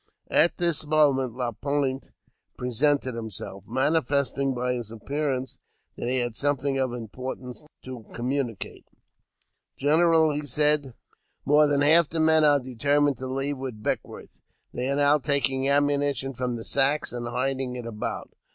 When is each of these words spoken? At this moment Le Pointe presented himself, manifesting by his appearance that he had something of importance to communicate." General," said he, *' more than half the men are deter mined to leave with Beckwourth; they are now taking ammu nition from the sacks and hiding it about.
At 0.31 0.57
this 0.57 0.83
moment 0.87 1.35
Le 1.35 1.53
Pointe 1.53 2.11
presented 2.57 3.13
himself, 3.13 3.65
manifesting 3.67 4.55
by 4.55 4.73
his 4.73 4.89
appearance 4.89 5.59
that 5.95 6.09
he 6.09 6.17
had 6.17 6.33
something 6.33 6.79
of 6.79 6.91
importance 6.91 7.67
to 7.83 8.07
communicate." 8.11 8.83
General," 9.77 10.35
said 10.45 10.83
he, 10.85 10.91
*' 11.23 11.45
more 11.45 11.67
than 11.67 11.81
half 11.81 12.09
the 12.09 12.19
men 12.19 12.43
are 12.43 12.59
deter 12.59 12.99
mined 12.99 13.17
to 13.17 13.27
leave 13.27 13.59
with 13.59 13.83
Beckwourth; 13.83 14.41
they 14.73 14.89
are 14.89 14.95
now 14.95 15.19
taking 15.19 15.65
ammu 15.65 15.99
nition 15.99 16.35
from 16.35 16.55
the 16.55 16.65
sacks 16.65 17.13
and 17.13 17.27
hiding 17.27 17.75
it 17.75 17.85
about. 17.85 18.31